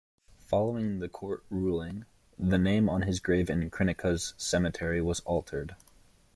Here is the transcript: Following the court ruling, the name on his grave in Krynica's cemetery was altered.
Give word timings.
Following 0.47 0.97
the 0.97 1.07
court 1.07 1.43
ruling, 1.51 2.05
the 2.35 2.57
name 2.57 2.89
on 2.89 3.03
his 3.03 3.19
grave 3.19 3.51
in 3.51 3.69
Krynica's 3.69 4.33
cemetery 4.35 4.99
was 4.99 5.19
altered. 5.25 5.75